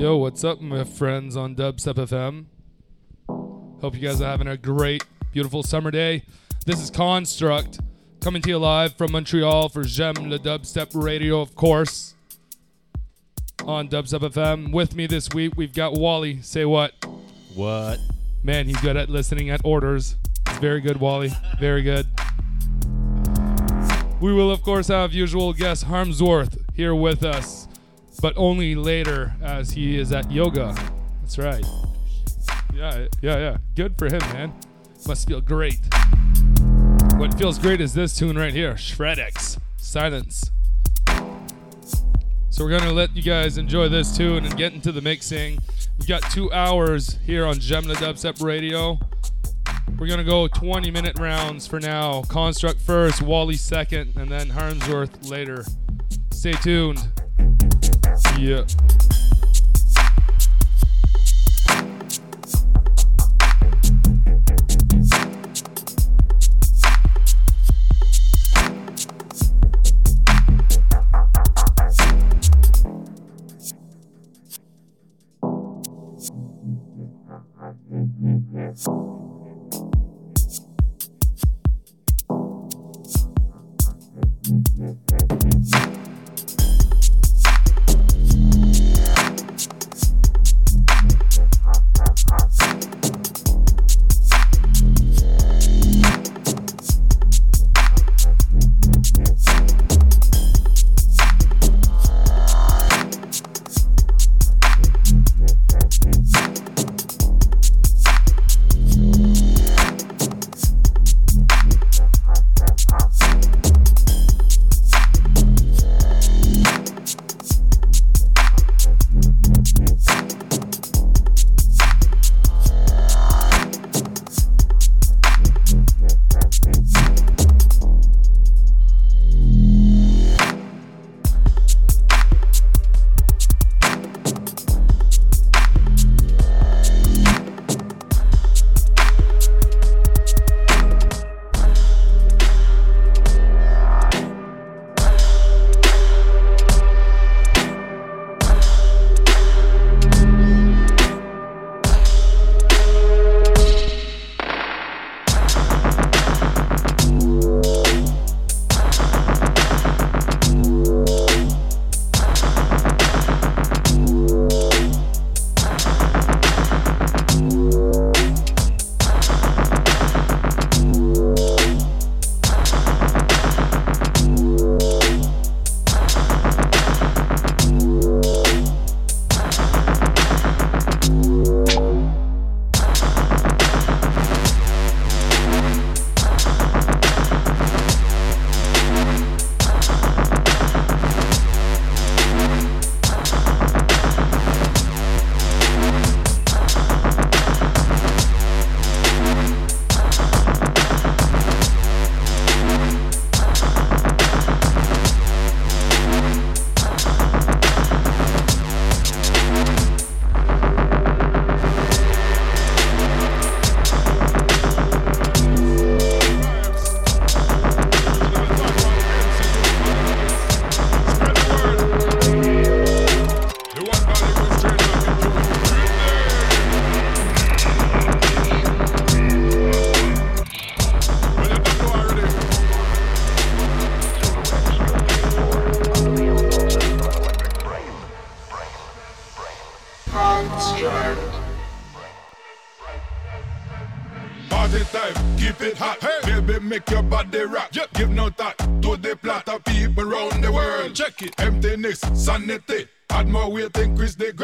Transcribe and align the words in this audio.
Yo, 0.00 0.16
what's 0.16 0.42
up, 0.44 0.62
my 0.62 0.82
friends 0.82 1.36
on 1.36 1.54
Dubstep 1.54 1.96
FM? 1.96 2.46
Hope 3.82 3.94
you 3.94 4.00
guys 4.00 4.22
are 4.22 4.30
having 4.30 4.48
a 4.48 4.56
great, 4.56 5.04
beautiful 5.30 5.62
summer 5.62 5.90
day. 5.90 6.22
This 6.64 6.80
is 6.80 6.90
Construct 6.90 7.80
coming 8.18 8.40
to 8.40 8.48
you 8.48 8.56
live 8.56 8.94
from 8.94 9.12
Montreal 9.12 9.68
for 9.68 9.84
J'aime 9.84 10.30
le 10.30 10.38
Dubstep 10.38 10.92
Radio, 10.94 11.42
of 11.42 11.54
course, 11.54 12.14
on 13.66 13.88
Dubstep 13.88 14.20
FM. 14.20 14.72
With 14.72 14.96
me 14.96 15.06
this 15.06 15.28
week, 15.34 15.52
we've 15.58 15.74
got 15.74 15.92
Wally. 15.92 16.40
Say 16.40 16.64
what? 16.64 16.94
What? 17.54 17.98
Man, 18.42 18.68
he's 18.68 18.80
good 18.80 18.96
at 18.96 19.10
listening 19.10 19.50
at 19.50 19.60
orders. 19.66 20.16
It's 20.46 20.58
very 20.60 20.80
good, 20.80 20.96
Wally. 20.96 21.30
Very 21.58 21.82
good. 21.82 22.06
We 24.18 24.32
will, 24.32 24.50
of 24.50 24.62
course, 24.62 24.88
have 24.88 25.12
usual 25.12 25.52
guest 25.52 25.84
Harmsworth 25.84 26.56
here 26.72 26.94
with 26.94 27.22
us, 27.22 27.68
but 28.20 28.34
only 28.36 28.74
later 28.74 29.34
as 29.42 29.72
he 29.72 29.98
is 29.98 30.12
at 30.12 30.30
yoga. 30.30 30.74
That's 31.20 31.38
right. 31.38 31.64
Yeah, 32.74 33.06
yeah, 33.20 33.38
yeah. 33.38 33.56
Good 33.74 33.98
for 33.98 34.06
him, 34.06 34.20
man. 34.32 34.52
Must 35.06 35.26
feel 35.26 35.40
great. 35.40 35.80
What 37.16 37.34
feels 37.34 37.58
great 37.58 37.80
is 37.80 37.94
this 37.94 38.16
tune 38.16 38.36
right 38.36 38.52
here 38.52 38.74
Shredx 38.74 39.58
Silence. 39.76 40.50
So 42.50 42.64
we're 42.64 42.70
going 42.70 42.82
to 42.82 42.92
let 42.92 43.16
you 43.16 43.22
guys 43.22 43.58
enjoy 43.58 43.88
this 43.88 44.16
tune 44.16 44.44
and 44.44 44.56
get 44.56 44.72
into 44.72 44.92
the 44.92 45.00
mixing. 45.00 45.58
We've 45.98 46.08
got 46.08 46.22
two 46.30 46.52
hours 46.52 47.18
here 47.24 47.44
on 47.44 47.56
le 47.56 47.94
Dubstep 47.94 48.42
Radio. 48.42 48.98
We're 49.98 50.06
gonna 50.06 50.24
go 50.24 50.48
20 50.48 50.90
minute 50.90 51.18
rounds 51.18 51.66
for 51.66 51.78
now. 51.78 52.22
Construct 52.22 52.80
first, 52.80 53.20
Wally 53.20 53.56
second, 53.56 54.14
and 54.16 54.30
then 54.30 54.48
Harmsworth 54.48 55.28
later. 55.28 55.62
Stay 56.30 56.52
tuned. 56.52 57.06
Yeah. 58.40 58.64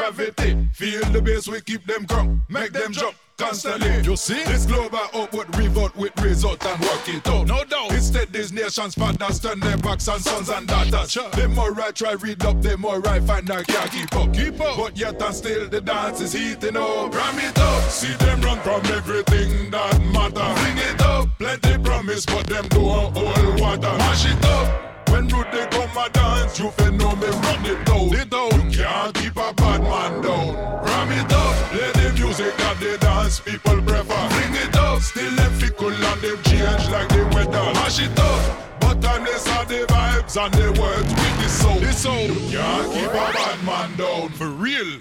Yeah. 0.06 0.36
fathers 8.96 9.40
turn 9.40 9.60
their 9.60 9.76
backs 9.78 10.08
on 10.08 10.20
sons 10.20 10.48
and 10.48 10.66
daughters. 10.66 11.10
Sure. 11.10 11.28
The 11.30 11.48
more 11.48 11.78
I 11.80 11.90
try 11.90 12.12
read 12.12 12.44
up, 12.44 12.60
the 12.62 12.76
more 12.76 13.06
I 13.06 13.20
find 13.20 13.50
I 13.50 13.62
can't 13.62 13.90
keep 13.90 14.14
up. 14.16 14.32
Keep 14.32 14.60
up. 14.60 14.76
But 14.76 14.96
yet 14.96 15.20
and 15.20 15.34
still 15.34 15.68
the 15.68 15.80
dance 15.80 16.20
is 16.20 16.32
heating 16.32 16.76
up. 16.76 17.14
Ram 17.14 17.38
it 17.38 17.58
up. 17.58 17.82
See 17.90 18.12
them 18.14 18.40
run 18.40 18.58
from 18.60 18.84
everything 18.86 19.70
that 19.70 20.00
matter. 20.12 20.60
Bring 20.60 20.78
it 20.78 21.02
up. 21.02 21.28
Plenty 21.38 21.78
promise, 21.78 22.26
but 22.26 22.46
them 22.46 22.66
do 22.68 22.80
a 22.80 23.10
whole 23.16 23.60
water. 23.60 23.96
Mash 23.98 24.26
it 24.26 24.44
up. 24.44 25.08
When 25.10 25.28
rude 25.28 25.46
they 25.52 25.66
come 25.66 25.96
a 25.96 26.08
dance, 26.10 26.58
you 26.58 26.70
feel 26.70 26.92
know 26.92 27.14
me 27.16 27.28
run 27.28 27.64
it. 27.64 27.70
It 27.72 27.84
down. 27.86 28.05
The 33.44 33.50
dance 33.50 33.60
people 33.62 33.82
prefer. 33.82 34.28
Bring 34.28 34.54
it 34.54 34.76
up. 34.76 35.02
Still 35.02 35.34
them 35.36 35.52
fickle 35.54 35.88
and 35.88 36.20
them 36.20 36.42
change 36.44 36.88
like 36.90 37.08
the 37.08 37.28
weather. 37.34 37.72
Mash 37.74 38.00
it 38.00 38.18
up. 38.18 38.80
Bitterness 38.80 39.48
are 39.48 39.64
the 39.64 39.86
vibes 39.86 40.36
and 40.42 40.54
the 40.54 40.80
words 40.80 41.08
with 41.08 41.40
this 41.40 41.52
sound. 41.52 41.80
This 41.80 41.98
sound 41.98 42.36
can't 42.50 42.92
keep 42.92 43.08
a 43.08 43.12
bad 43.12 43.64
man 43.64 43.96
down 43.96 44.28
for 44.30 44.48
real. 44.48 45.00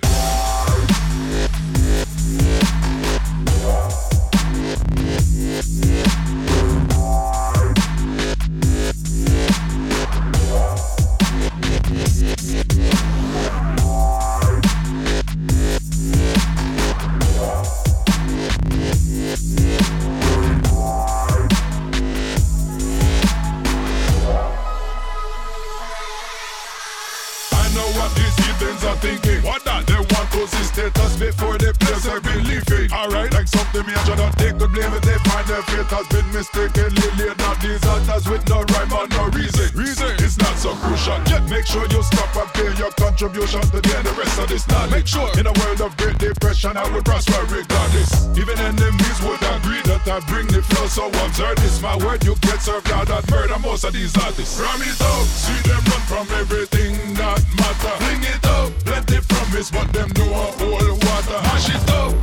Thinking. 29.01 29.41
What 29.43 29.63
that? 29.65 29.85
They 29.87 29.95
want 29.95 30.31
see 30.47 30.63
status 30.63 31.17
before 31.17 31.57
they 31.57 31.73
place 31.73 32.05
a 32.05 32.21
belief 32.21 32.69
in. 32.71 32.91
Alright, 32.91 33.34
like 33.45 33.65
something 33.65 33.85
major 33.85 34.15
that 34.15 34.33
take 34.37 34.57
the 34.57 34.67
blame 34.67 34.93
it. 34.93 35.03
They 35.03 35.17
find 35.29 35.45
their 35.47 35.61
fate 35.69 35.89
has 35.93 36.07
been 36.09 36.25
mistakenly 36.33 37.09
laid 37.17 37.37
on 37.41 37.55
these 37.61 37.83
altars 37.85 38.25
with 38.29 38.43
no 38.49 38.63
rhyme 38.73 38.93
or 38.93 39.07
no 39.07 39.29
reason. 39.37 39.69
Reason 39.77 40.09
it's 40.19 40.37
not 40.37 40.55
so 40.57 40.73
crucial. 40.81 41.17
Just 41.25 41.49
make 41.49 41.65
sure 41.65 41.85
you 41.87 42.01
stop 42.03 42.35
and 42.35 42.49
pay 42.53 42.71
your 42.77 42.91
contribution 42.97 43.61
to 43.61 43.79
the 43.81 44.13
rest 44.17 44.39
of 44.39 44.49
this 44.49 44.67
knowledge. 44.67 44.91
Make 44.91 45.07
sure 45.07 45.29
in 45.37 45.45
a 45.45 45.53
world 45.61 45.81
of 45.81 45.95
great 45.97 46.17
depression, 46.17 46.77
I 46.77 46.89
will 46.89 47.03
prosper 47.03 47.41
regardless. 47.49 48.27
Even 48.37 48.57
enemies 48.59 49.19
would 49.21 49.41
agree 49.41 49.83
that 49.85 50.03
I 50.07 50.19
bring 50.25 50.47
the 50.47 50.61
flow. 50.61 50.87
So 50.87 51.07
observe 51.07 51.57
this, 51.57 51.81
my 51.81 51.97
word, 51.97 52.23
you 52.23 52.35
get 52.41 52.61
served 52.61 52.89
out 52.91 53.07
that 53.07 53.29
murder 53.29 53.59
most 53.59 53.83
of 53.83 53.93
these 53.93 54.15
artists. 54.17 54.59
Ram 54.59 54.81
it 54.81 54.97
up, 55.01 55.25
see 55.27 55.59
them 55.69 55.81
run 55.85 56.03
from 56.09 56.25
everything 56.39 56.97
that 57.15 57.41
matter. 57.57 57.95
Bring 58.01 58.23
it 58.25 58.43
up, 58.45 58.71
plenty 58.85 59.19
promise, 59.27 59.69
but 59.69 59.91
them 59.93 60.09
know 60.17 60.29
a 60.33 60.45
whole 60.57 60.97
water. 61.05 61.39
Mash 61.45 61.69
it 61.69 61.89
up, 61.89 62.13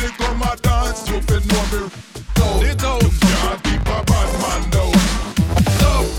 Rudy 0.00 0.14
come 0.16 0.42
a 0.42 0.56
dance, 0.56 1.08
you 1.10 1.20
feel 1.20 1.40
know 1.40 1.64
me. 1.72 1.90
Down. 2.34 2.64
It 2.64 2.84
out, 2.84 3.00
can't 3.00 3.62
keep 3.64 3.80
a 3.80 4.02
bad 4.08 4.30
man 4.40 4.70
down. 4.70 4.92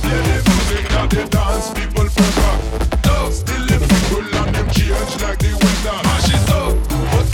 Play 0.01 0.22
the 0.22 0.38
music 0.45 0.88
that 0.89 1.10
they 1.10 1.25
dance, 1.28 1.69
people 1.74 2.10
still 2.10 3.66
the 3.66 3.78
people 3.89 4.38
and 4.38 4.56
them 4.56 4.69
change 4.69 5.22
like 5.22 5.39
the 5.39 5.51
weather. 5.62 6.00
Mash 6.04 6.30
it 6.30 6.50
up, 6.51 6.74
but 7.12 7.25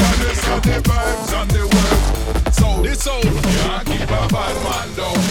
of 0.53 0.61
the 0.63 0.77
vibes 0.88 1.31
and 1.35 1.51
the 1.51 1.63
words. 1.73 2.57
So, 2.57 2.81
this 2.81 3.07
out, 3.07 3.23
can't 3.23 3.85
keep 3.85 4.03
a 4.03 4.27
bad 4.33 4.55
man 4.63 4.95
down. 4.95 5.26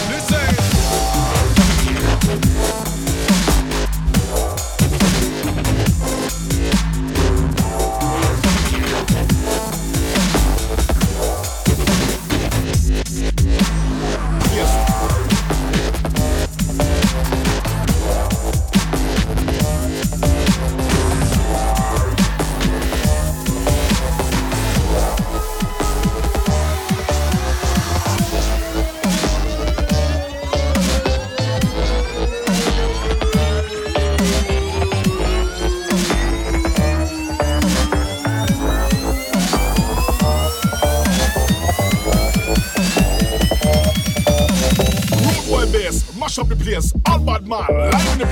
Mash 46.27 46.39
up 46.39 46.49
the 46.49 46.55
place. 46.57 46.93
All 47.05 47.19
bad 47.19 47.47
man, 47.47 47.65
live 47.69 48.11
in 48.13 48.19
the 48.19 48.25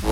place. 0.00 0.11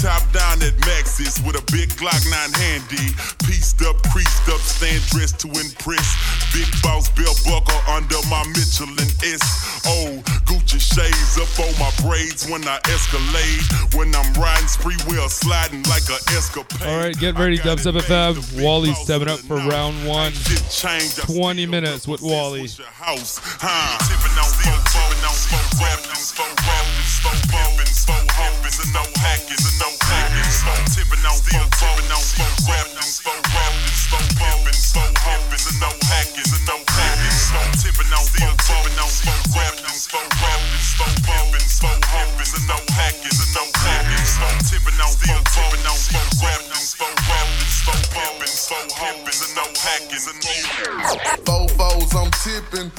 Top 0.00 0.22
down 0.32 0.62
at 0.62 0.74
Maxis 0.88 1.44
with 1.46 1.56
a 1.56 1.64
big 1.72 1.90
Glock 2.00 2.22
9 2.24 2.52
handy. 2.56 3.12
Pieced 3.44 3.82
up, 3.82 3.96
creased 4.08 4.48
up, 4.48 4.60
stand 4.60 5.02
dressed 5.10 5.38
to 5.40 5.48
impress. 5.48 6.06
Big 6.52 6.68
boss 6.82 7.08
belt 7.10 7.38
buckle 7.44 7.80
under 7.90 8.20
my 8.28 8.42
Michelin 8.54 9.10
S. 9.22 9.42
Oh, 9.86 10.22
Gucci 10.46 10.80
shades 10.80 11.38
up 11.38 11.50
on 11.60 11.72
my 11.78 11.90
braids 12.02 12.48
when 12.48 12.66
I 12.66 12.78
escalade. 12.88 13.94
When 13.94 14.14
I'm 14.14 14.32
riding 14.40 14.68
spree 14.68 14.96
wheel 15.08 15.28
sliding 15.28 15.82
like 15.84 16.08
a 16.08 16.18
escapade. 16.36 16.88
All 16.88 16.98
right, 16.98 17.16
get 17.16 17.38
ready, 17.38 17.58
Dubstep 17.58 17.98
FM. 18.00 18.62
Wally's 18.62 18.98
stepping 18.98 19.28
up 19.28 19.40
for 19.40 19.56
round 19.56 20.06
one. 20.06 20.32
20 21.26 21.66
minutes 21.66 22.08
with 22.08 22.22
Wally. 22.22 22.68
House, 22.94 23.38
huh? 23.42 23.98
Tipping 30.90 31.24
hackers, 36.02 36.52
no 36.66 36.89
foes, 51.76 52.14
I'm 52.14 52.30
tipping 52.30 52.90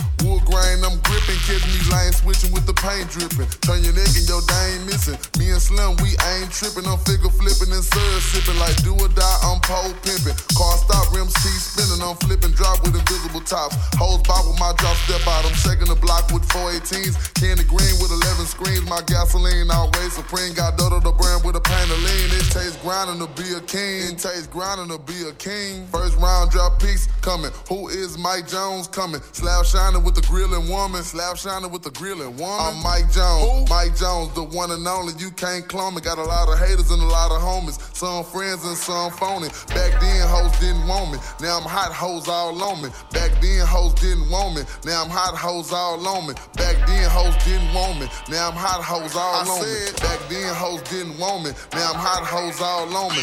grain, 0.52 0.84
I'm 0.84 1.00
gripping. 1.08 1.40
Catch 1.48 1.64
me 1.66 1.80
lying, 1.90 2.12
switching 2.12 2.52
with 2.52 2.68
the 2.68 2.76
paint 2.76 3.08
dripping. 3.10 3.48
Turn 3.64 3.82
your 3.82 3.96
neck 3.96 4.12
and 4.14 4.28
your 4.28 4.44
dame 4.44 4.86
missing. 4.86 5.18
Me 5.40 5.50
and 5.56 5.64
Slim, 5.64 5.96
we 6.04 6.14
ain't 6.36 6.52
tripping. 6.52 6.86
I'm 6.86 7.00
figure 7.08 7.32
flipping 7.32 7.72
and 7.72 7.82
surge 7.82 8.24
sipping. 8.36 8.60
Like 8.60 8.76
do 8.84 8.94
or 9.00 9.10
die, 9.10 9.40
I'm 9.42 9.64
pole 9.64 9.96
pimping. 10.04 10.36
Car 10.54 10.76
stop, 10.78 11.08
rims 11.16 11.34
spinning. 11.40 12.04
I'm 12.04 12.20
flipping, 12.20 12.52
drop 12.52 12.84
with 12.84 12.94
invisible 12.94 13.42
tops. 13.42 13.80
Hoes 13.96 14.22
with 14.48 14.60
my 14.60 14.74
drop 14.78 14.96
step 15.06 15.26
out. 15.28 15.46
I'm 15.46 15.56
checking 15.62 15.88
the 15.88 16.00
block 16.00 16.32
with 16.32 16.48
418s. 16.50 17.16
Candy 17.38 17.64
green 17.64 17.96
with 18.02 18.12
11 18.12 18.46
screens. 18.46 18.88
My 18.90 19.02
gasoline 19.06 19.70
always 19.70 20.14
supreme. 20.14 20.54
Got 20.54 20.78
Dodo 20.78 21.00
the 21.00 21.12
brand 21.12 21.44
with 21.44 21.56
a 21.56 21.62
pain 21.62 21.88
lean. 21.90 22.30
It 22.34 22.48
takes 22.50 22.76
grinding 22.82 23.20
to 23.22 23.30
be 23.38 23.54
a 23.54 23.62
king. 23.62 24.16
It 24.16 24.20
takes 24.20 24.48
grinding 24.48 24.90
to 24.90 25.00
be 25.04 25.28
a 25.30 25.34
king. 25.38 25.86
First 25.88 26.18
round 26.18 26.52
drop 26.52 26.82
piece 26.82 27.08
coming. 27.22 27.52
Who 27.70 27.90
is 27.90 28.18
Mike 28.18 28.48
Jones 28.48 28.88
coming? 28.88 29.22
Slap 29.32 29.66
shining 29.66 30.04
with 30.04 30.16
the 30.16 30.26
grilling 30.26 30.70
woman. 30.70 31.04
Slap 31.04 31.38
shining 31.38 31.72
with 31.72 31.84
the 31.84 31.92
grilling 31.92 32.38
woman. 32.38 32.60
I'm 32.60 32.82
Mike 32.82 33.12
Jones. 33.12 33.46
Who? 33.46 33.66
Mike 33.70 33.96
Jones, 33.96 34.34
the 34.34 34.44
one 34.44 34.72
and 34.72 34.88
only. 34.88 35.14
You 35.22 35.32
can't 35.32 35.68
clone 35.68 35.96
me. 35.96 36.02
Got 36.02 36.18
a 36.18 36.24
lot 36.24 36.50
of 36.50 36.58
haters 36.58 36.90
and 36.90 37.02
a 37.02 37.06
lot 37.06 37.32
of 37.32 37.42
homies. 37.42 37.78
Some 37.96 38.24
friends 38.24 38.66
and 38.66 38.78
some 38.78 39.12
phony. 39.12 39.50
Back 39.70 40.00
then, 40.02 40.28
hoes 40.28 40.52
didn't 40.60 40.88
want 40.88 41.12
me. 41.14 41.20
Now 41.42 41.58
I'm 41.58 41.68
hot, 41.68 41.92
hoes 41.94 42.28
all 42.28 42.58
on 42.64 42.82
me. 42.82 42.90
Back 43.12 43.32
then, 43.42 43.66
hoes 43.66 43.94
didn't 43.96 44.31
want 44.32 44.56
me. 44.56 44.64
Now 44.86 45.04
I'm 45.04 45.10
hot 45.12 45.36
hoes 45.36 45.72
all 45.72 46.00
on 46.08 46.28
me. 46.28 46.34
Back 46.56 46.80
then 46.88 47.10
hoes 47.12 47.36
didn't 47.44 47.74
want 47.76 48.00
me. 48.00 48.08
Now 48.32 48.50
I'm 48.50 48.56
hot 48.56 48.82
hoes 48.82 49.16
all 49.16 49.44
on 49.44 49.62
said, 49.62 49.94
me. 49.94 50.00
Back 50.00 50.20
then 50.32 50.56
hoes 50.56 50.82
didn't 50.88 51.20
want 51.20 51.44
me. 51.44 51.52
Now 51.76 51.92
I'm 51.92 52.00
hot 52.00 52.24
hoes 52.24 52.62
all 52.62 52.88
on 52.88 53.12
me. 53.12 53.22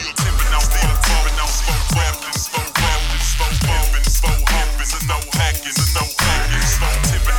No 5.08 5.16
hacking, 5.32 5.72
no 5.96 6.04
hacking, 6.20 6.68
tipping, 7.08 7.38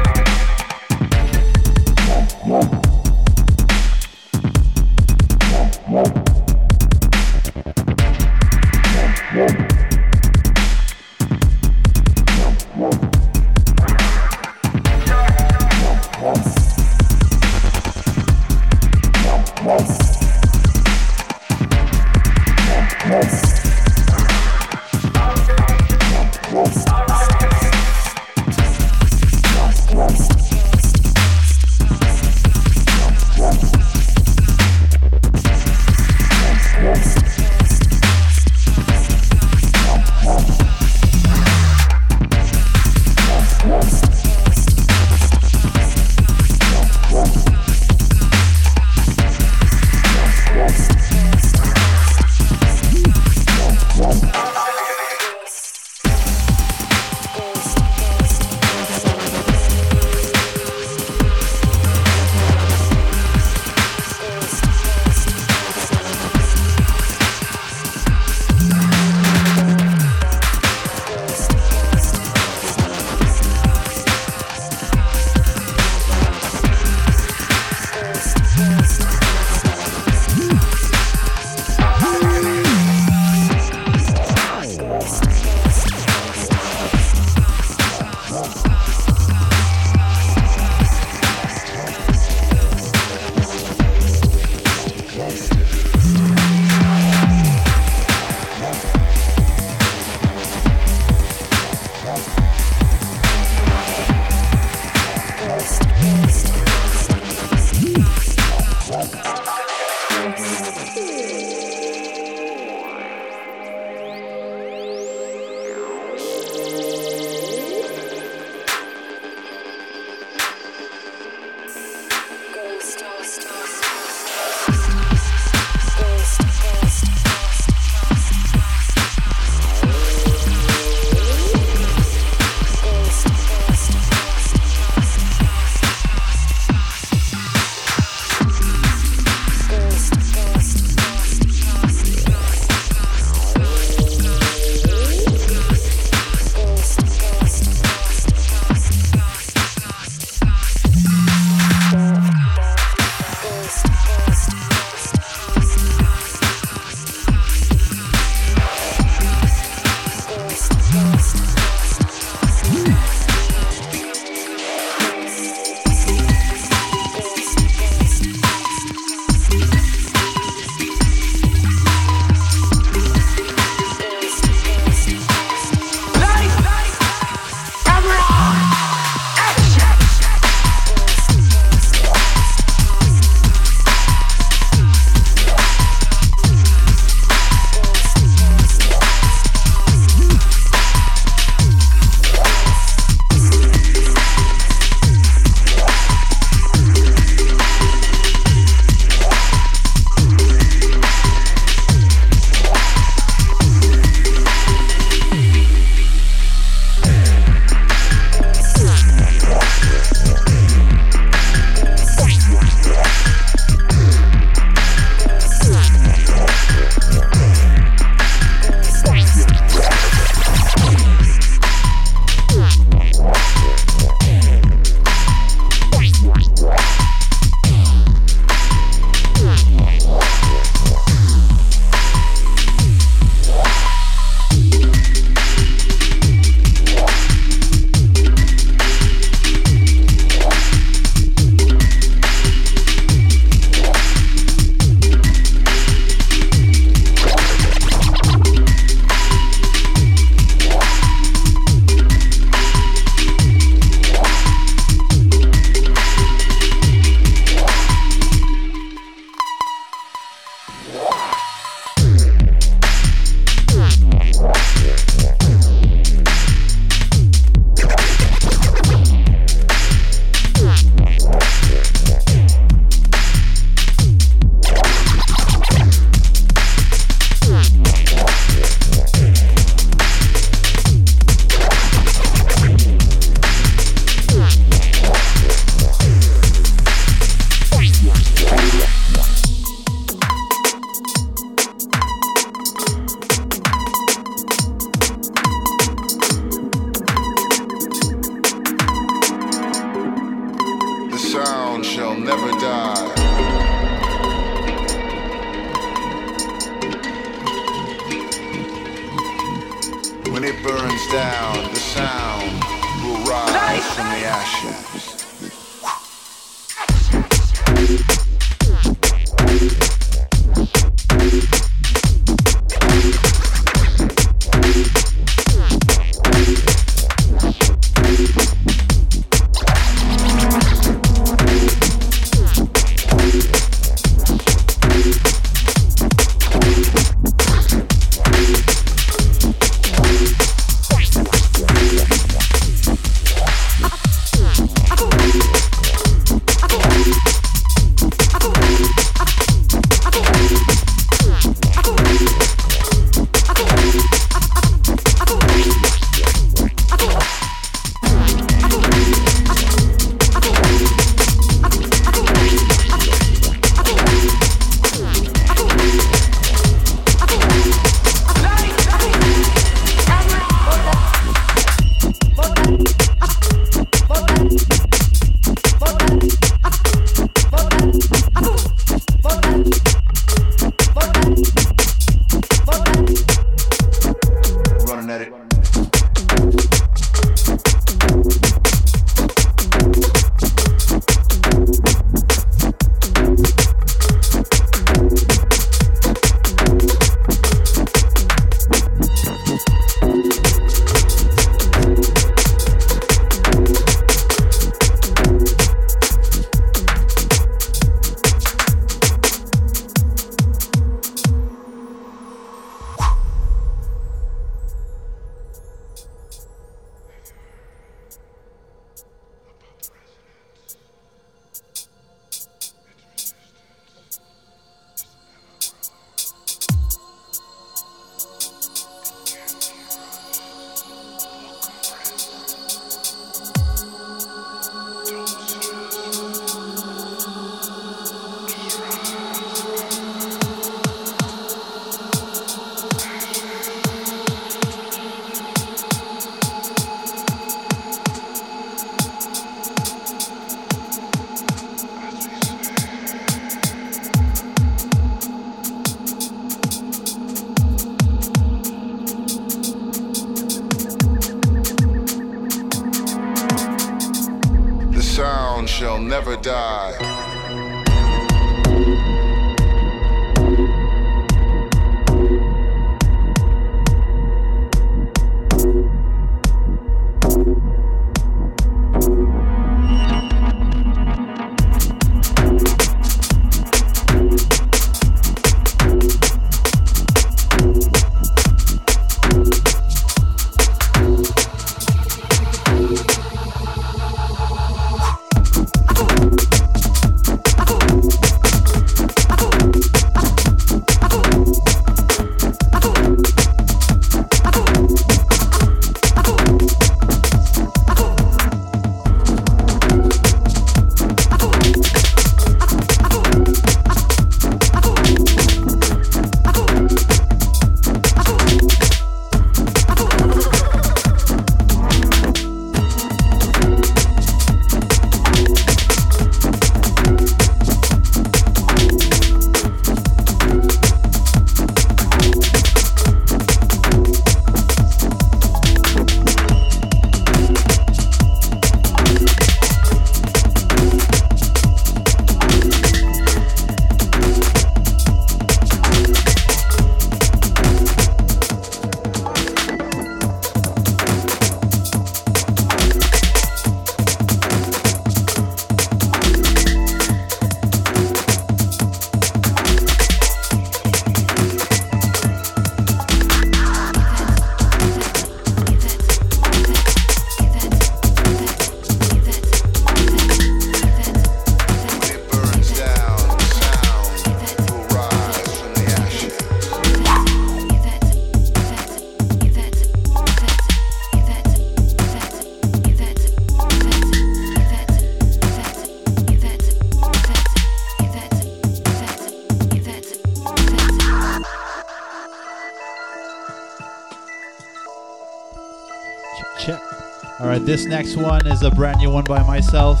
This 597.70 597.86
next 597.86 598.16
one 598.16 598.48
is 598.48 598.64
a 598.64 598.70
brand 598.72 598.98
new 598.98 599.10
one 599.10 599.22
by 599.22 599.44
myself. 599.44 600.00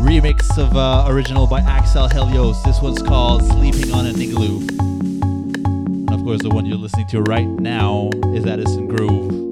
remix 0.00 0.58
of 0.58 0.76
uh, 0.76 1.04
original 1.06 1.46
by 1.46 1.60
Axel 1.60 2.08
Helios. 2.08 2.60
This 2.64 2.82
one's 2.82 3.00
called 3.00 3.44
Sleeping 3.44 3.92
on 3.92 4.06
an 4.06 4.20
Igloo. 4.20 4.58
And 4.82 6.10
of 6.10 6.24
course, 6.24 6.42
the 6.42 6.50
one 6.50 6.66
you're 6.66 6.78
listening 6.78 7.06
to 7.10 7.22
right 7.22 7.46
now 7.46 8.10
is 8.34 8.44
Addison 8.44 8.88
Groove. 8.88 9.45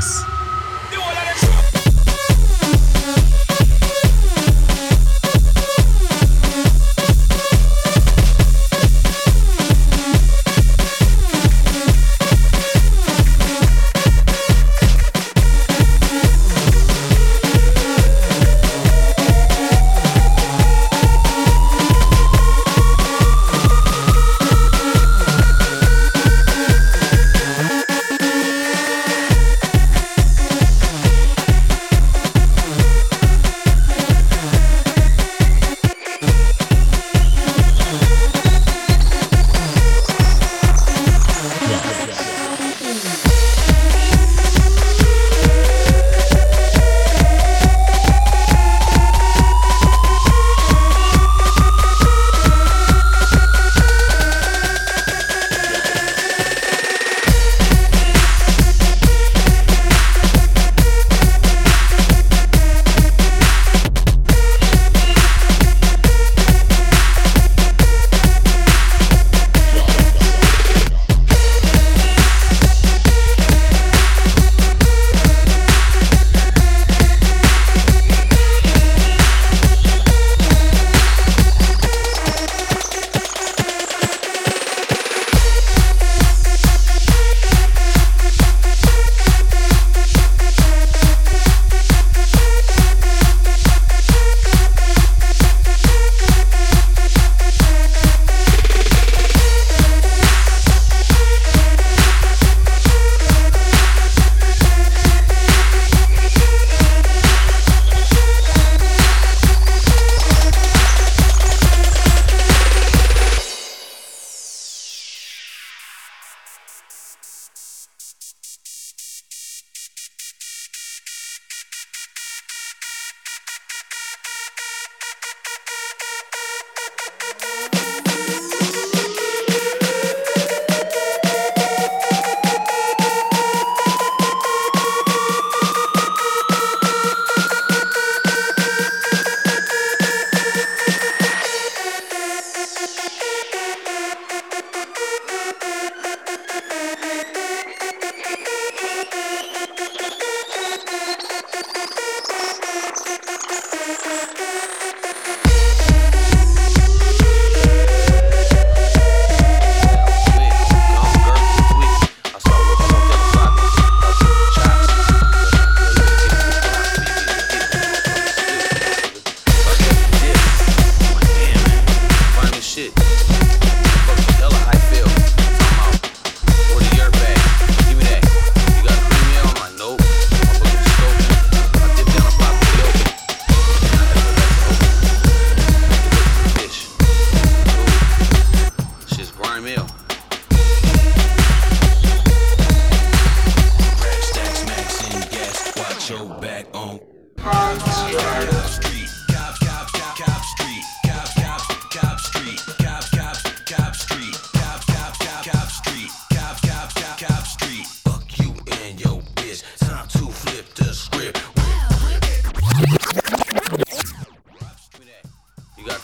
Let 0.00 0.39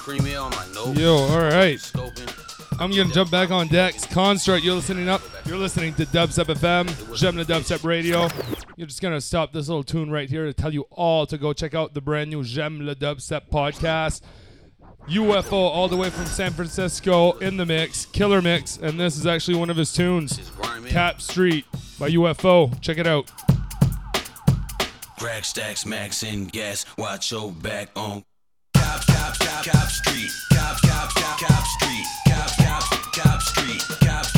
me 0.08 0.36
ready 0.36 0.54
for 0.54 0.94
this. 0.94 0.98
Yo, 0.98 1.16
all 1.16 1.40
right. 1.40 1.92
I'm 2.78 2.90
gonna 2.90 3.12
jump 3.12 3.30
back 3.30 3.50
on 3.50 3.68
decks. 3.68 4.04
Construct, 4.04 4.62
you're 4.62 4.74
listening 4.74 5.08
up. 5.08 5.22
You're 5.46 5.56
listening 5.56 5.94
to 5.94 6.04
Dubstep 6.06 6.54
FM, 6.54 7.16
Gem 7.16 7.36
Dubstep 7.36 7.84
Radio. 7.84 8.28
You're 8.76 8.86
just 8.86 9.00
gonna 9.00 9.20
stop 9.20 9.52
this 9.52 9.68
little 9.68 9.82
tune 9.82 10.10
right 10.10 10.28
here 10.28 10.44
to 10.44 10.52
tell 10.52 10.72
you 10.72 10.82
all 10.90 11.26
to 11.26 11.38
go 11.38 11.52
check 11.52 11.74
out 11.74 11.94
the 11.94 12.00
brand 12.00 12.30
new 12.30 12.44
Gem 12.44 12.84
le 12.84 12.94
Dubstep 12.94 13.48
podcast. 13.50 14.20
UFO 15.08 15.52
all 15.52 15.88
the 15.88 15.96
way 15.96 16.10
from 16.10 16.26
San 16.26 16.52
Francisco 16.52 17.32
in 17.38 17.56
the 17.56 17.64
mix, 17.64 18.06
killer 18.06 18.42
mix, 18.42 18.76
and 18.76 18.98
this 18.98 19.16
is 19.16 19.26
actually 19.26 19.56
one 19.56 19.70
of 19.70 19.76
his 19.76 19.92
tunes, 19.92 20.50
Cap 20.88 21.20
Street 21.22 21.64
by 21.98 22.10
UFO. 22.10 22.78
Check 22.80 22.98
it 22.98 23.06
out. 23.06 23.30
Crack 25.18 25.44
stacks, 25.44 25.86
max 25.86 26.22
and 26.22 26.52
gas. 26.52 26.84
Watch 26.98 27.30
your 27.30 27.52
back 27.52 27.90
on. 27.96 28.24
Cop, 29.64 29.88
street. 29.90 30.32
Cop, 30.52 30.80
cop, 30.82 31.14
cop, 31.14 31.40
cop 31.40 31.66
street. 31.66 32.04
Cop, 32.28 32.50
cop, 32.58 33.12
cop 33.12 33.42
street. 33.42 33.82
Cop 34.00 34.35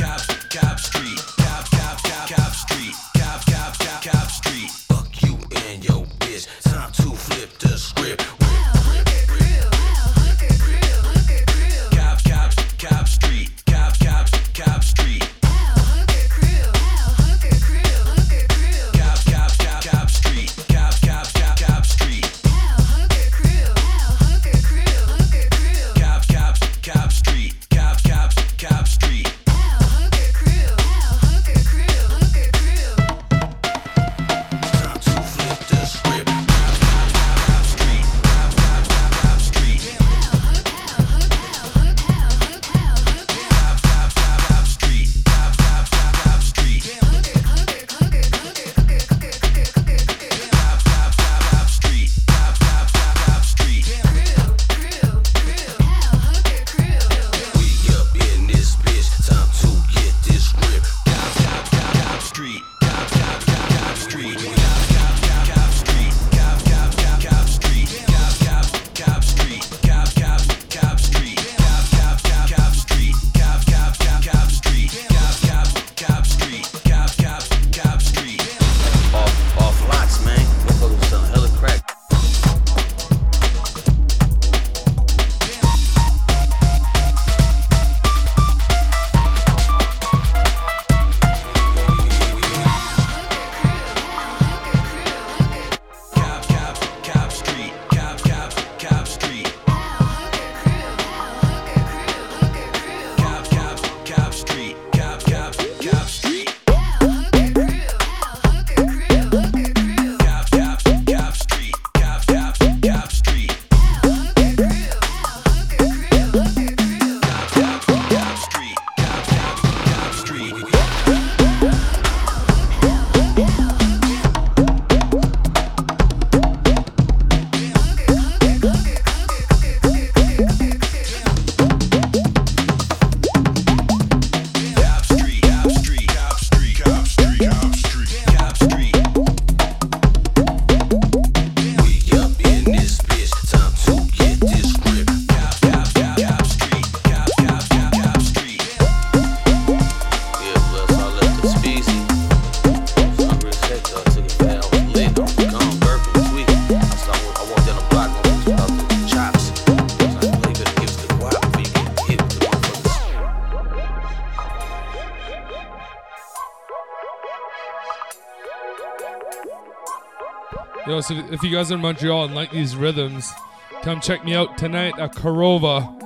So 171.09 171.15
if 171.31 171.43
you 171.43 171.51
guys 171.51 171.73
are 171.73 171.77
in 171.77 171.81
Montreal 171.81 172.27
and 172.27 172.35
like 172.35 172.51
these 172.51 172.77
rhythms, 172.77 173.33
come 173.81 173.99
check 173.99 174.27
me 174.27 174.35
out 174.35 174.59
tonight 174.59 174.99
at 174.99 175.15
Karova. 175.15 176.03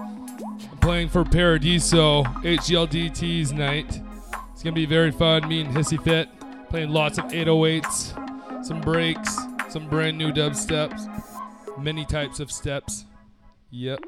I'm 0.70 0.78
playing 0.78 1.09
for 1.09 1.24
Paradiso 1.24 2.22
HGLDT's 2.22 3.53
night. 3.53 4.00
It's 4.53 4.62
gonna 4.62 4.74
be 4.74 4.86
very 4.86 5.11
fun. 5.11 5.48
Me 5.48 5.62
and 5.62 5.74
Hissy 5.74 6.00
Fit 6.00 6.28
playing 6.68 6.90
lots 6.90 7.18
of 7.18 7.24
808s, 7.24 8.64
some 8.64 8.80
breaks, 8.80 9.36
some 9.70 9.88
brand 9.88 10.16
new 10.16 10.30
dub 10.30 10.55
steps, 10.55 11.05
many 11.76 12.05
types 12.05 12.38
of 12.38 12.53
steps. 12.53 13.05
Yep. 13.70 14.05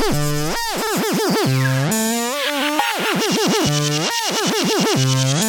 Thank 0.00 0.54
you. 5.42 5.47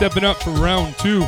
stepping 0.00 0.24
up 0.24 0.42
for 0.42 0.52
round 0.52 0.96
two. 0.96 1.20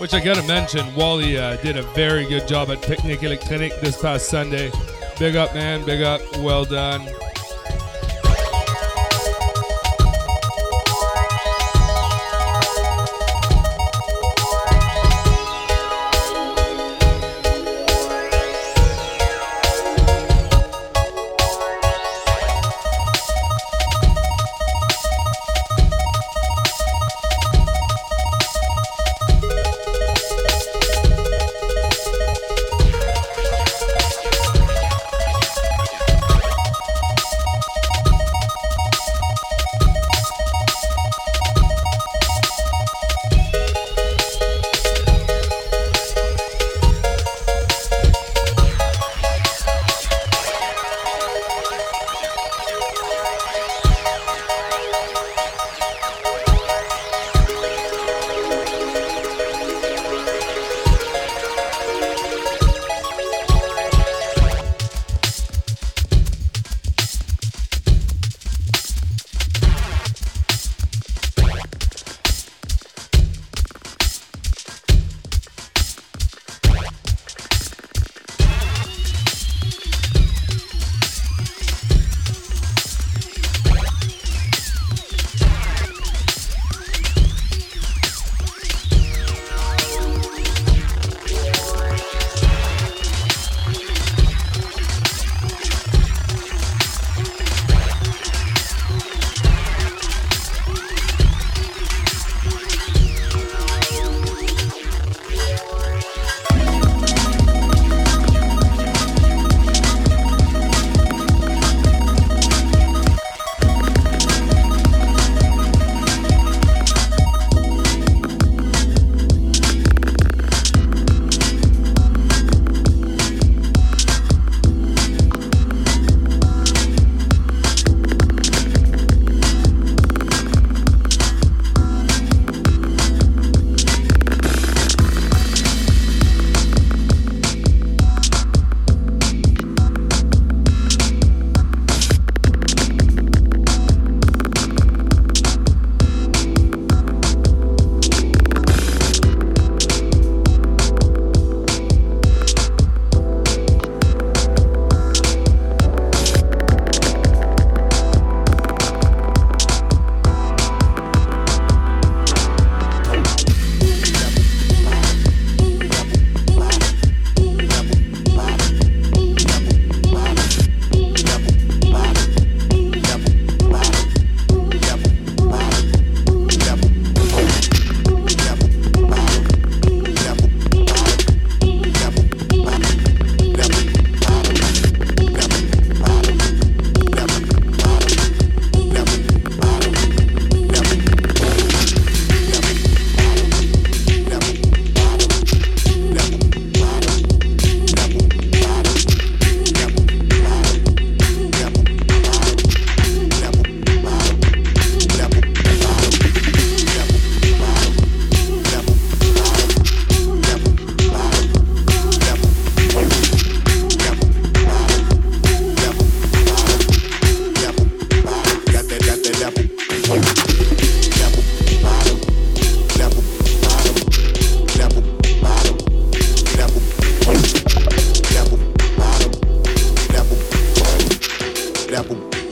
Which 0.00 0.12
I 0.12 0.20
gotta 0.22 0.46
mention, 0.46 0.94
Wally 0.94 1.38
uh, 1.38 1.56
did 1.62 1.78
a 1.78 1.82
very 1.94 2.28
good 2.28 2.46
job 2.46 2.68
at 2.68 2.82
Piknic 2.82 3.20
Electronik 3.20 3.80
this 3.80 3.98
past 4.02 4.28
Sunday. 4.28 4.70
Big 5.18 5.34
up, 5.34 5.54
man. 5.54 5.82
Big 5.86 6.02
up. 6.02 6.20
Well 6.40 6.66
done. 6.66 7.08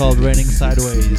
called 0.00 0.18
Raining 0.18 0.46
Sideways 0.46 1.09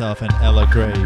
and 0.00 0.32
Ella 0.42 0.66
Grave. 0.70 1.05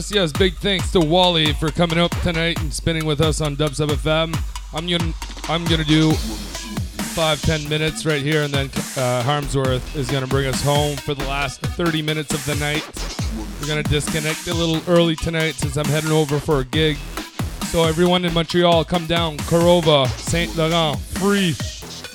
Yes, 0.00 0.12
yes. 0.12 0.32
Big 0.32 0.54
thanks 0.54 0.90
to 0.92 1.00
Wally 1.00 1.52
for 1.52 1.70
coming 1.70 1.98
up 1.98 2.10
tonight 2.22 2.58
and 2.62 2.72
spinning 2.72 3.04
with 3.04 3.20
us 3.20 3.42
on 3.42 3.54
Dubstep 3.54 3.88
FM. 3.88 4.34
I'm 4.72 4.86
gonna 4.86 5.12
I'm 5.46 5.62
gonna 5.66 5.84
do 5.84 6.12
five 7.12 7.42
ten 7.42 7.68
minutes 7.68 8.06
right 8.06 8.22
here, 8.22 8.44
and 8.44 8.54
then 8.54 8.68
uh, 8.96 9.22
Harmsworth 9.22 9.94
is 9.94 10.10
gonna 10.10 10.26
bring 10.26 10.46
us 10.46 10.62
home 10.62 10.96
for 10.96 11.12
the 11.12 11.24
last 11.24 11.60
30 11.60 12.00
minutes 12.00 12.32
of 12.32 12.42
the 12.46 12.54
night. 12.54 12.82
We're 13.60 13.68
gonna 13.68 13.82
disconnect 13.82 14.46
a 14.46 14.54
little 14.54 14.80
early 14.90 15.16
tonight 15.16 15.56
since 15.56 15.76
I'm 15.76 15.84
heading 15.84 16.12
over 16.12 16.40
for 16.40 16.60
a 16.60 16.64
gig. 16.64 16.96
So 17.66 17.84
everyone 17.84 18.24
in 18.24 18.32
Montreal, 18.32 18.86
come 18.86 19.04
down, 19.04 19.36
Korova, 19.36 20.08
Saint 20.18 20.56
Laurent, 20.56 20.98
free, 20.98 21.54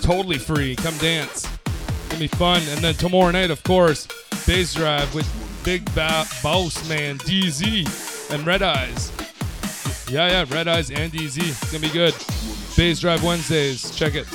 totally 0.02 0.40
free. 0.40 0.76
Come 0.76 0.98
dance. 0.98 1.48
Gonna 2.10 2.20
be 2.20 2.28
fun. 2.30 2.64
And 2.70 2.80
then 2.80 2.96
tomorrow 2.96 3.30
night, 3.30 3.52
of 3.52 3.62
course, 3.62 4.08
Bass 4.48 4.74
Drive 4.74 5.14
with 5.14 5.45
Big 5.66 5.84
ba- 5.96 6.28
Boss 6.44 6.88
Man, 6.88 7.18
DZ, 7.18 8.32
and 8.32 8.46
Red 8.46 8.62
Eyes. 8.62 9.12
Yeah, 10.12 10.30
yeah, 10.30 10.46
Red 10.48 10.68
Eyes 10.68 10.92
and 10.92 11.12
DZ. 11.12 11.40
It's 11.40 11.72
gonna 11.72 11.80
be 11.80 11.90
good. 11.90 12.14
Bass 12.78 13.00
Drive 13.00 13.24
Wednesdays. 13.24 13.90
Check 13.96 14.14
it. 14.14 14.28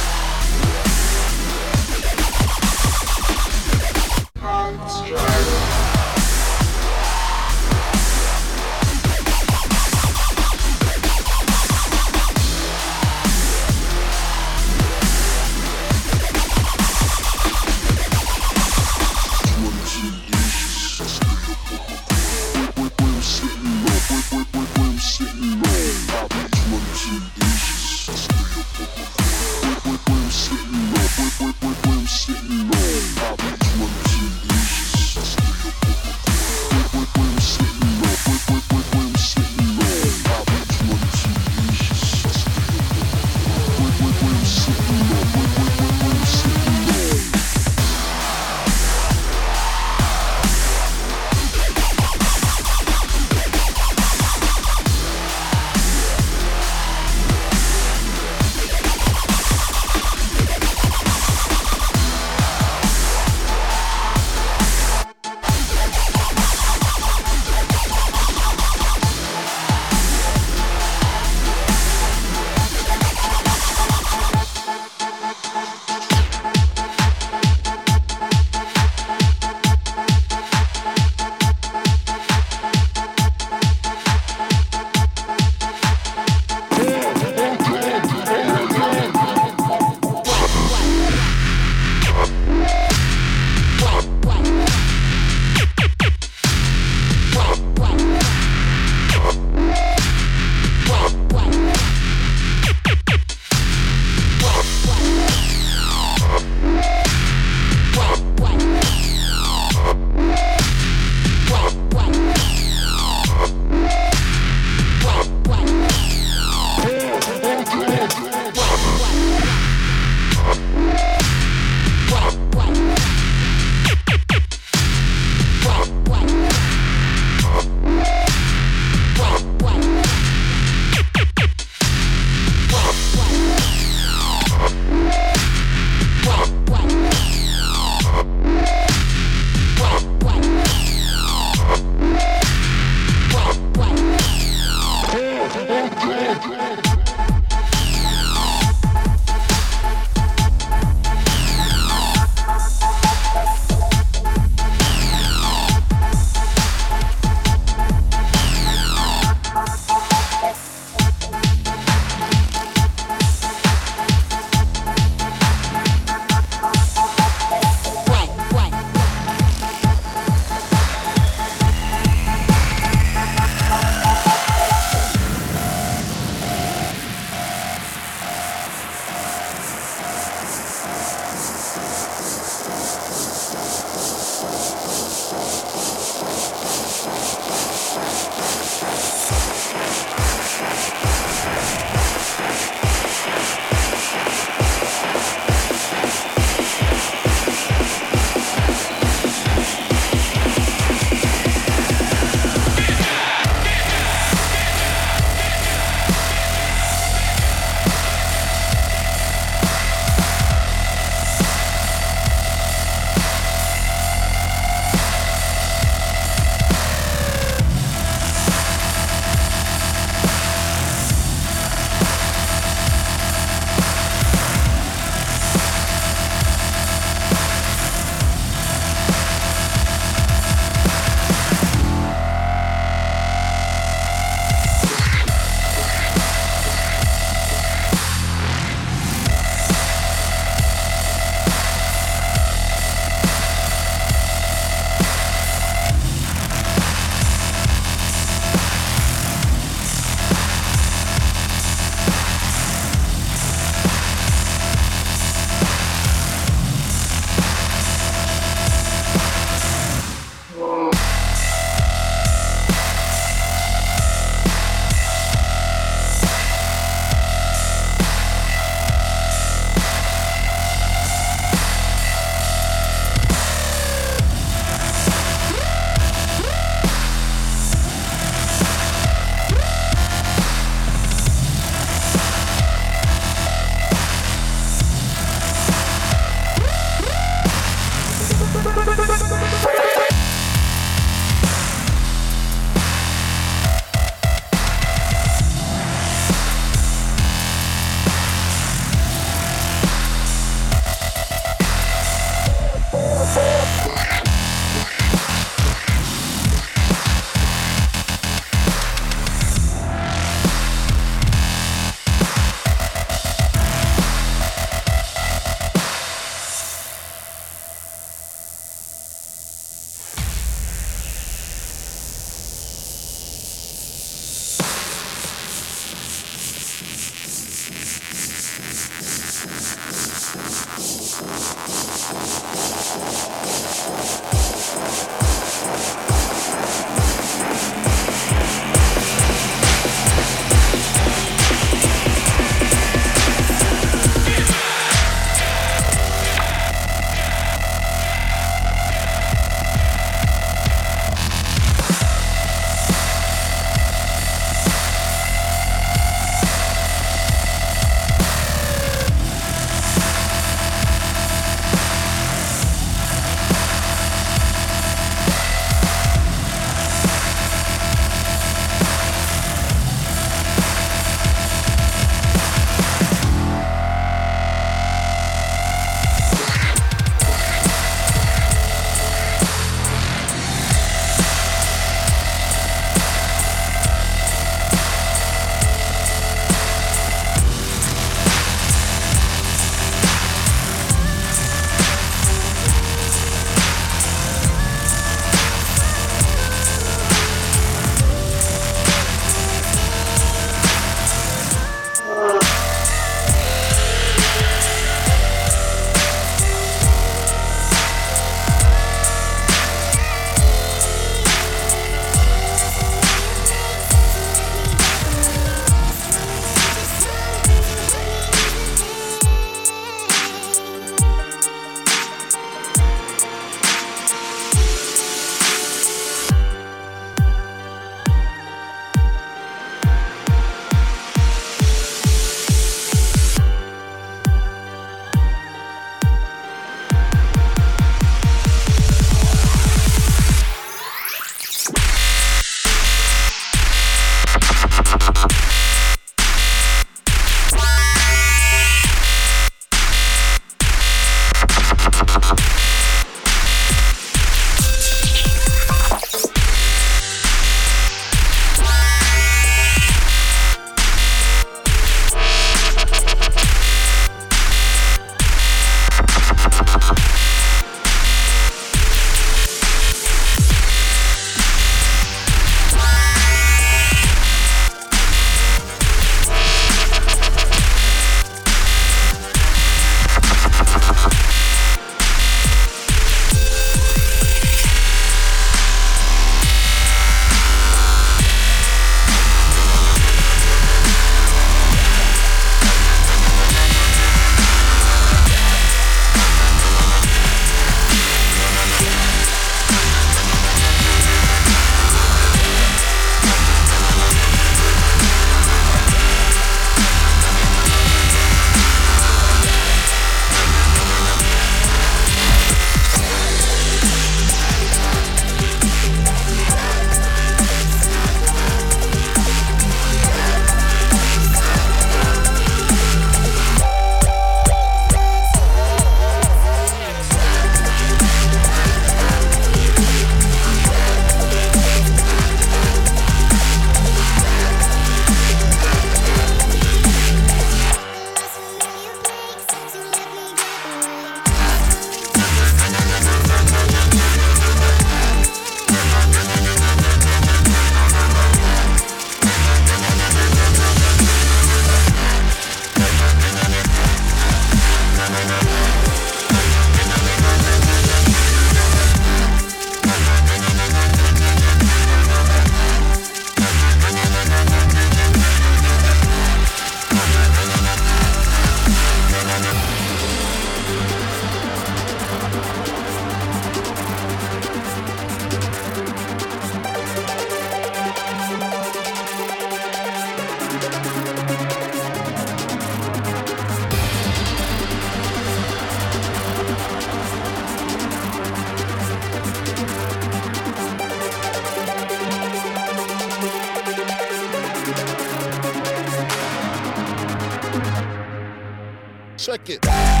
Check 599.31 599.49
it. 599.49 600.00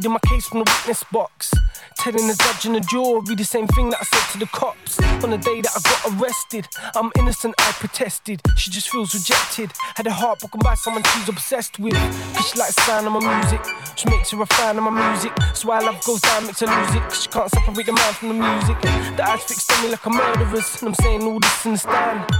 Courts, 0.00 0.08
pleading 0.08 0.12
my 0.12 0.18
case 0.30 0.46
from 0.48 0.58
the 0.60 0.70
witness 0.70 1.04
box. 1.12 1.52
Telling 1.98 2.26
the 2.26 2.34
judge 2.34 2.64
and 2.66 2.74
the 2.76 2.80
jury 2.80 3.34
the 3.34 3.44
same 3.44 3.66
thing 3.68 3.90
that 3.90 4.00
I 4.00 4.04
said 4.04 4.32
to 4.32 4.38
the 4.38 4.46
cops 4.46 4.98
on 5.22 5.30
the 5.30 5.38
day 5.38 5.60
that 5.60 5.72
I 5.76 5.80
got 5.80 6.22
arrested. 6.22 6.66
I'm 6.94 7.10
innocent, 7.18 7.54
I 7.58 7.72
protested. 7.72 8.40
She 8.56 8.70
just 8.70 8.88
feels 8.88 9.14
rejected. 9.14 9.72
Had 9.96 10.06
her 10.06 10.12
heart 10.12 10.40
broken 10.40 10.60
by 10.60 10.74
someone 10.74 11.02
she's 11.02 11.28
obsessed 11.28 11.78
with. 11.78 11.94
Cause 12.34 12.48
she 12.48 12.58
likes 12.58 12.74
the 12.74 12.82
sound 12.82 13.06
of 13.06 13.12
my 13.12 13.40
music, 13.40 13.60
She 13.96 14.08
makes 14.08 14.30
her 14.30 14.40
a 14.40 14.46
fan 14.46 14.78
of 14.78 14.84
my 14.84 15.10
music. 15.10 15.32
So 15.54 15.68
why 15.68 15.80
love 15.80 16.02
goes 16.04 16.20
down, 16.20 16.46
makes 16.46 16.60
her 16.60 16.66
lose 16.66 16.94
it. 16.94 17.02
Cause 17.02 17.22
she 17.22 17.28
can't 17.28 17.50
separate 17.50 17.86
the 17.86 17.92
man 17.92 18.12
from 18.14 18.28
the 18.28 18.34
music. 18.34 18.80
The 19.16 19.24
eyes 19.28 19.44
fixed 19.44 19.70
on 19.72 19.84
me 19.84 19.90
like 19.90 20.06
a 20.06 20.10
murderer's. 20.10 20.82
And 20.82 20.88
I'm 20.88 20.94
saying 20.94 21.22
all 21.22 21.40
this 21.40 21.66
in 21.66 21.72
the 21.72 21.78
stand. 21.78 22.30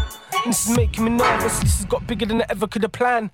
And 0.44 0.52
this 0.52 0.68
is 0.68 0.76
making 0.76 1.04
me 1.04 1.10
nervous. 1.10 1.58
This 1.60 1.76
has 1.78 1.84
got 1.84 2.06
bigger 2.06 2.24
than 2.24 2.40
I 2.42 2.46
ever 2.48 2.66
could 2.66 2.82
have 2.82 2.92
planned. 2.92 3.30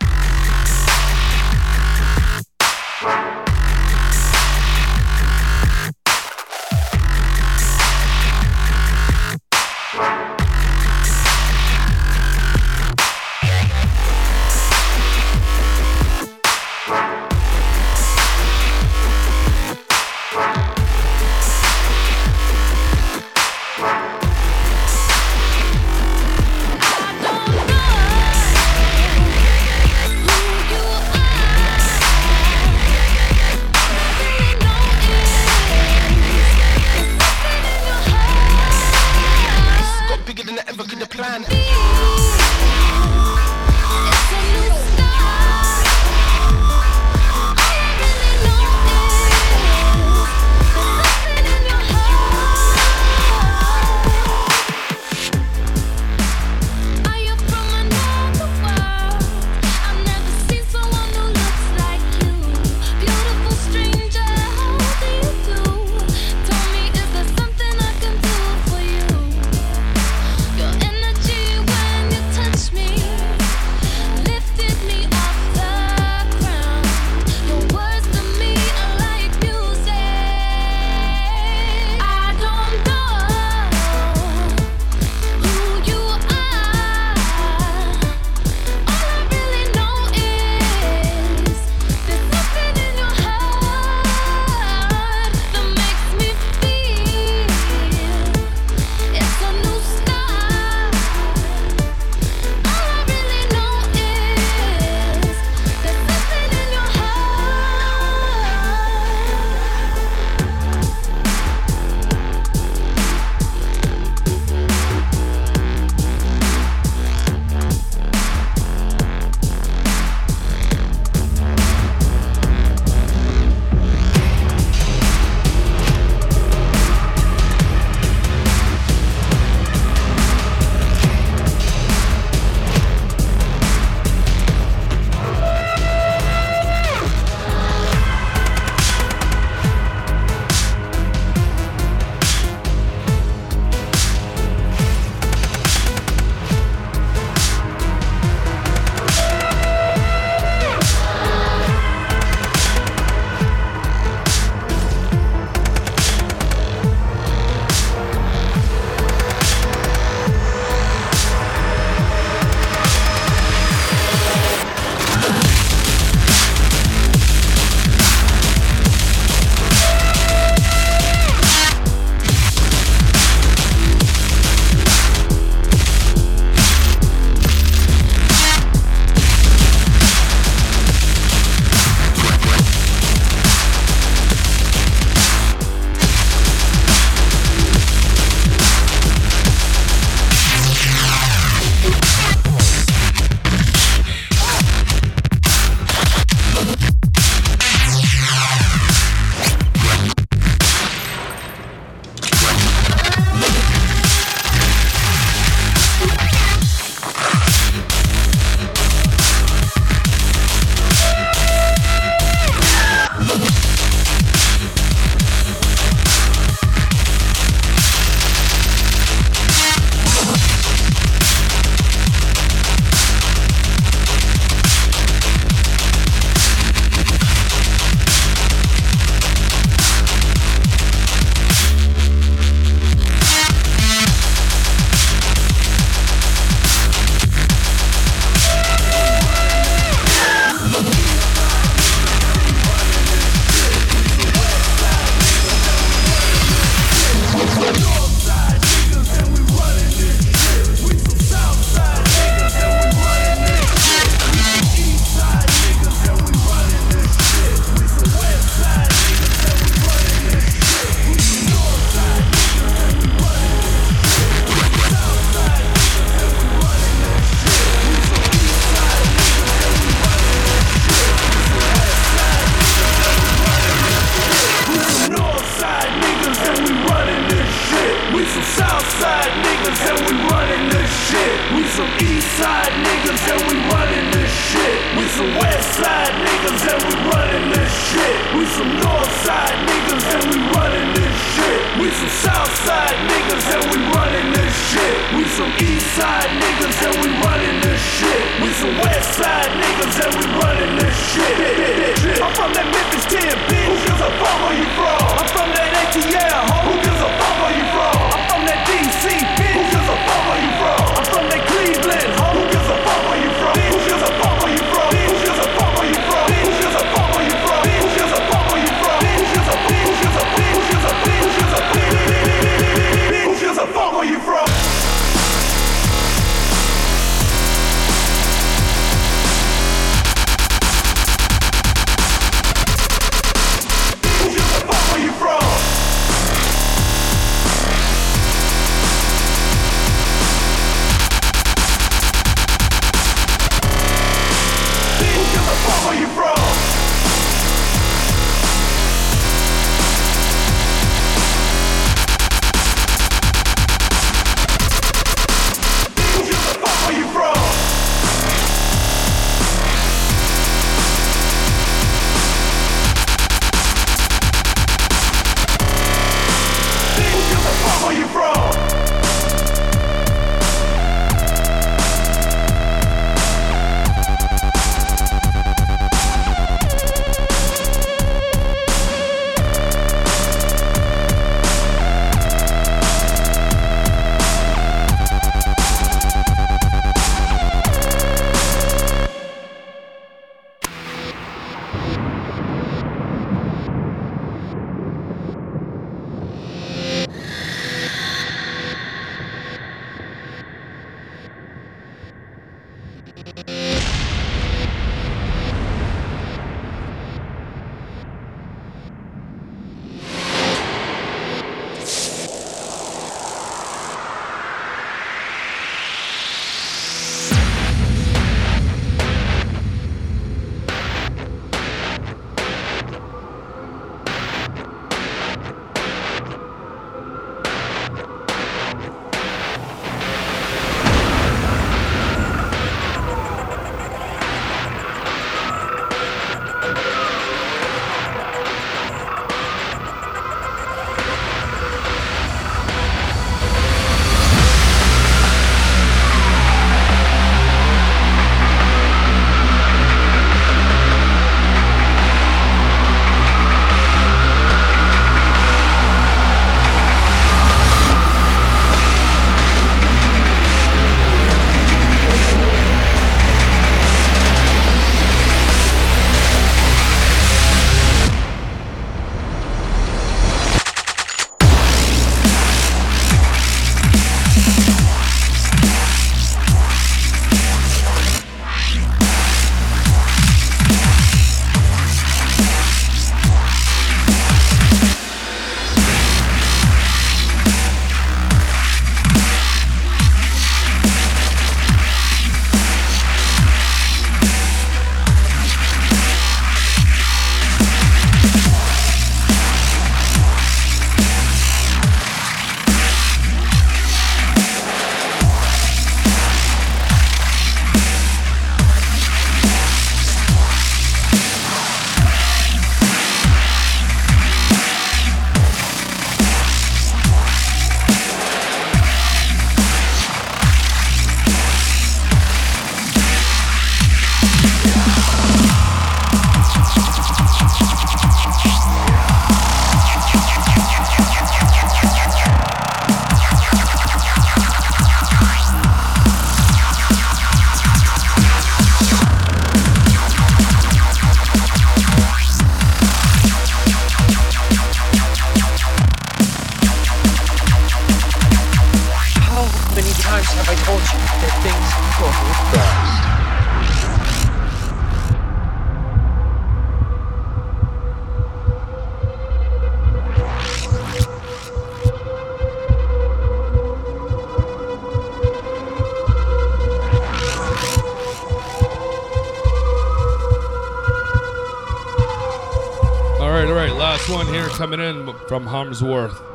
Coming 574.57 574.81
in 574.81 575.12
from 575.28 575.45
Harmsworth. 575.45 576.26